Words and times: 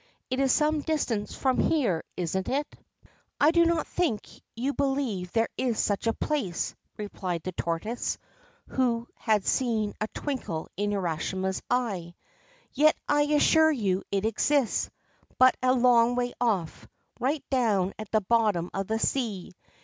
It 0.31 0.39
's 0.39 0.51
some 0.51 0.81
distance 0.81 1.35
from 1.35 1.59
here, 1.59 2.03
isn't 2.17 2.49
it 2.49 2.65
?''I 3.39 3.51
do 3.51 3.63
not 3.65 3.85
think 3.85 4.27
you 4.55 4.73
believe 4.73 5.31
there 5.31 5.49
is 5.57 5.77
such 5.77 6.07
a 6.07 6.13
place,' 6.13 6.73
replied 6.97 7.43
the 7.43 7.51
tortoise, 7.51 8.17
who 8.69 9.07
had 9.13 9.45
seen 9.45 9.93
a 10.01 10.07
twinkle 10.07 10.69
in 10.75 10.89
Urashima's 10.91 11.61
eye.' 11.69 12.15
Yet 12.73 12.97
I 13.07 13.21
assure 13.25 13.71
you 13.71 14.01
it 14.11 14.25
exists, 14.25 14.89
but 15.37 15.55
a 15.61 15.75
long 15.75 16.15
way 16.15 16.33
off 16.41 16.87
right 17.19 17.43
down 17.51 17.93
at 17.99 18.09
the 18.09 18.21
bottom 18.21 18.71
of 18.73 18.87
the 18.87 18.97
sea. 18.97 19.51